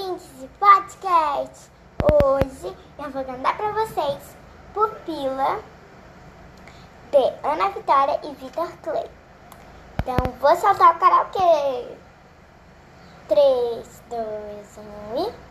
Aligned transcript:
ouvintes 0.00 0.26
de 0.40 0.48
podcast! 0.58 1.70
Hoje 2.02 2.74
eu 2.98 3.10
vou 3.10 3.22
cantar 3.22 3.56
pra 3.56 3.70
vocês 3.72 4.36
Pupila 4.72 5.60
de 7.10 7.46
Ana 7.46 7.68
Vitória 7.68 8.18
e 8.24 8.34
Vitor 8.34 8.70
Clay. 8.82 9.06
Então 10.00 10.16
vou 10.40 10.56
soltar 10.56 10.96
o 10.96 10.98
karaokê! 10.98 11.96
3, 13.28 14.02
2, 14.08 14.78
1 14.78 15.18
e... 15.18 15.49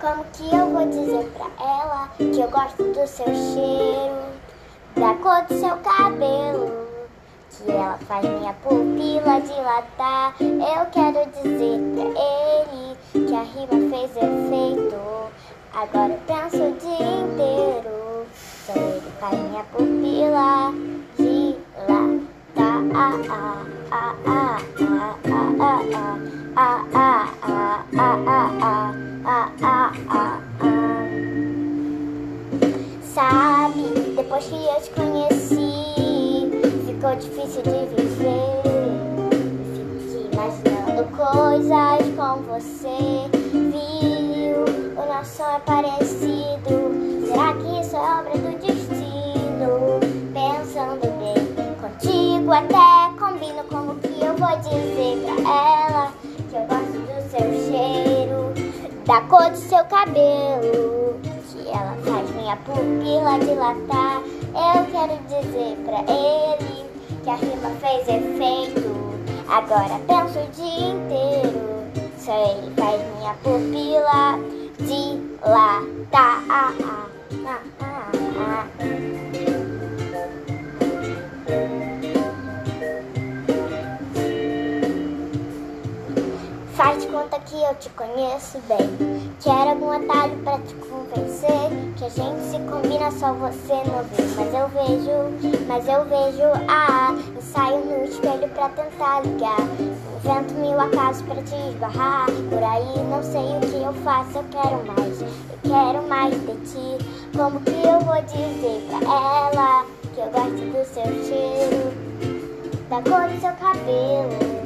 Como 0.00 0.24
que 0.32 0.54
eu 0.54 0.70
vou 0.70 0.86
dizer 0.86 1.28
pra 1.36 1.50
ela 1.58 2.08
que 2.16 2.40
eu 2.40 2.48
gosto 2.50 2.84
do 2.84 3.04
seu 3.04 3.26
cheiro, 3.26 4.30
da 4.94 5.12
cor 5.14 5.42
do 5.48 5.58
seu 5.58 5.76
cabelo, 5.78 6.86
que 7.50 7.68
ela 7.68 7.98
faz 8.06 8.24
minha 8.24 8.52
pupila 8.62 9.40
dilatar? 9.40 10.36
Eu 10.40 10.86
quero 10.92 11.28
dizer 11.32 11.80
pra 11.94 12.04
ele 12.14 12.96
que 13.12 13.34
a 13.34 13.42
rima 13.42 13.90
fez 13.90 14.10
efeito. 14.16 14.96
Agora 15.74 16.12
eu 16.12 16.20
penso 16.28 16.62
o 16.62 16.72
dia 16.78 17.10
inteiro, 17.20 18.26
só 18.66 18.74
ele 18.74 19.12
faz 19.18 19.36
minha 19.36 19.64
pupila 19.64 20.72
dilatar. 21.18 22.38
Ah, 22.94 23.12
ah, 23.30 23.66
ah, 23.90 24.14
ah, 24.26 24.56
ah, 24.94 25.16
ah, 25.26 25.82
ah, 25.90 26.18
ah, 26.56 26.84
ah, 26.94 27.37
Sabe, 33.14 33.82
depois 34.14 34.44
que 34.44 34.54
eu 34.54 34.80
te 34.80 34.90
conheci, 34.90 36.50
ficou 36.86 37.16
difícil 37.16 37.62
de 37.62 37.86
viver. 37.96 38.62
Fiquei 40.00 40.28
imaginando 40.32 41.04
coisas 41.16 42.14
com 42.16 42.42
você. 42.42 43.28
Viu, 43.52 44.64
o 44.96 45.06
nosso 45.06 45.36
som 45.38 45.60
seu 57.30 57.40
jeito 57.40 58.38
da 59.06 59.20
cor 59.22 59.50
do 59.50 59.56
seu 59.56 59.84
cabelo, 59.84 61.18
que 61.50 61.68
ela 61.68 61.96
faz 62.04 62.30
minha 62.34 62.56
pupila 62.56 63.38
dilatar. 63.38 64.22
Eu 64.54 64.84
quero 64.92 65.18
dizer 65.28 65.76
pra 65.84 66.00
ele 66.12 66.84
que 67.22 67.30
a 67.30 67.34
rima 67.34 67.70
fez 67.80 68.08
efeito. 68.08 68.88
Agora 69.48 69.98
penso 70.06 70.38
o 70.38 70.50
dia 70.52 70.88
inteiro, 70.90 71.84
só 72.18 72.34
ele 72.50 72.70
faz 72.76 73.00
minha 73.16 73.34
pupila 73.42 74.38
dilatar. 74.78 76.44
Ah, 76.50 76.72
ah, 77.46 77.60
ah, 77.80 79.07
de 86.98 87.06
conta 87.06 87.38
que 87.40 87.54
eu 87.54 87.74
te 87.76 87.88
conheço 87.90 88.58
bem. 88.66 89.32
Quero 89.40 89.70
algum 89.70 89.90
atalho 89.92 90.36
pra 90.38 90.58
te 90.58 90.74
convencer 90.74 91.70
que 91.96 92.04
a 92.04 92.08
gente 92.08 92.40
se 92.40 92.58
combina, 92.68 93.10
só 93.12 93.32
você 93.34 93.74
não 93.86 94.02
vê. 94.02 94.22
Mas 94.36 94.52
eu 94.52 94.68
vejo, 94.68 95.64
mas 95.68 95.86
eu 95.86 96.04
vejo, 96.06 96.42
ah, 96.68 97.14
ensaio 97.36 97.84
no 97.84 98.04
espelho 98.04 98.48
pra 98.48 98.68
tentar 98.70 99.20
ligar. 99.20 99.60
Invento 100.18 100.54
mil 100.54 100.80
acasos 100.80 101.22
pra 101.22 101.36
te 101.36 101.54
esbarrar. 101.70 102.26
Por 102.50 102.62
aí 102.62 103.04
não 103.04 103.22
sei 103.22 103.56
o 103.56 103.60
que 103.60 103.80
eu 103.80 103.94
faço, 104.02 104.38
eu 104.38 104.44
quero 104.50 104.84
mais, 104.84 105.22
eu 105.22 105.28
quero 105.62 106.08
mais 106.08 106.34
de 106.34 106.54
ti. 106.66 107.28
Como 107.36 107.60
que 107.60 107.70
eu 107.70 108.00
vou 108.00 108.20
dizer 108.22 108.84
pra 108.88 108.98
ela 108.98 109.86
que 110.14 110.20
eu 110.20 110.30
gosto 110.30 110.50
do 110.50 110.84
seu 110.84 111.04
cheiro, 111.24 111.92
da 112.90 112.96
cor 113.02 113.28
do 113.28 113.40
seu 113.40 113.52
cabelo? 113.52 114.57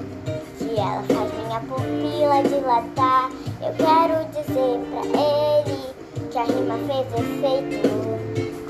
Pupila 2.32 2.42
dilatar. 2.42 3.30
Eu 3.60 3.72
quero 3.74 4.24
dizer 4.30 4.80
pra 4.90 5.02
ele 5.04 5.78
que 6.30 6.38
a 6.38 6.44
rima 6.44 6.78
fez 6.86 7.06
efeito. 7.12 7.88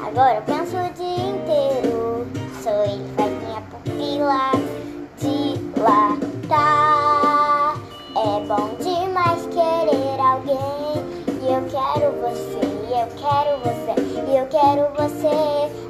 Agora 0.04 0.34
eu 0.34 0.42
penso 0.42 0.76
o 0.76 0.90
dia 0.94 1.30
inteiro, 1.30 2.26
só 2.60 2.70
ele 2.84 3.08
faz 3.16 3.30
minha 3.30 3.62
pupila 3.70 4.50
dilatar. 5.18 6.50
É 8.16 8.40
bom 8.46 8.74
demais 8.80 9.46
querer 9.46 10.20
alguém. 10.20 11.12
E 11.40 11.46
eu 11.46 11.62
quero 11.70 12.12
você, 12.20 12.64
eu 12.90 13.06
quero 13.16 13.58
você, 13.62 13.94
e 14.28 14.36
eu 14.36 14.46
quero 14.46 14.82
você. 14.96 15.36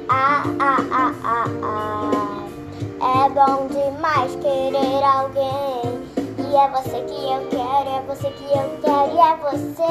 Ah, 0.09 0.43
ah, 0.59 0.81
ah, 0.91 1.13
ah, 1.23 1.47
ah. 1.63 2.43
É 3.01 3.29
bom 3.29 3.67
demais 3.67 4.35
querer 4.35 5.03
alguém. 5.03 6.12
E 6.53 6.55
é 6.55 6.69
você 6.69 7.01
que 7.01 7.15
eu 7.15 7.47
quero, 7.49 7.89
é 7.89 8.03
você 8.07 8.29
que 8.29 8.43
eu 8.43 8.77
quero, 8.83 9.15
e 9.15 9.19
é 9.19 9.35
você. 9.37 9.89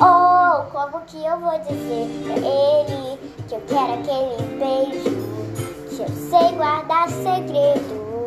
Oh, 0.00 0.62
como 0.70 1.04
que 1.06 1.24
eu 1.24 1.40
vou 1.40 1.58
dizer 1.58 2.06
pra 2.22 2.36
ele 2.36 3.18
que 3.48 3.56
eu 3.56 3.60
quero 3.66 3.94
aquele 3.94 4.36
beijo? 4.60 5.10
Que 5.90 6.02
eu 6.02 6.08
sei 6.30 6.56
guardar 6.56 7.08
segredo 7.08 8.26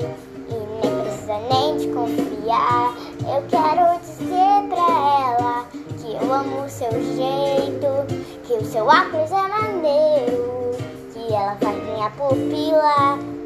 e 0.49 0.53
nem 0.53 1.01
precisa 1.01 1.39
nem 1.49 1.77
de 1.77 1.87
confiar. 1.93 2.93
Eu 3.21 3.41
quero 3.47 3.97
dizer 4.01 4.67
pra 4.67 4.87
ela 5.29 5.65
que 5.97 6.13
eu 6.13 6.33
amo 6.33 6.65
o 6.65 6.69
seu 6.69 6.91
jeito, 6.91 7.87
que 8.43 8.53
o 8.53 8.65
seu 8.65 8.85
óculos 8.85 9.31
é 9.31 9.47
maneiro, 9.47 10.71
que 11.13 11.33
ela 11.33 11.55
faz 11.55 11.81
minha 11.85 12.09
pupila 12.09 13.40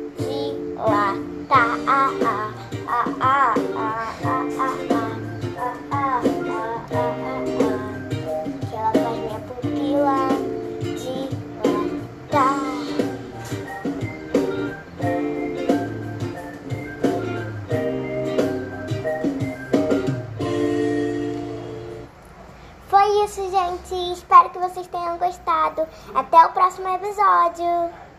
isso, 23.25 23.41
gente. 23.49 24.13
Espero 24.13 24.51
que 24.51 24.59
vocês 24.59 24.87
tenham 24.87 25.17
gostado. 25.17 25.87
Até 26.13 26.45
o 26.45 26.53
próximo 26.53 26.87
episódio. 26.89 28.04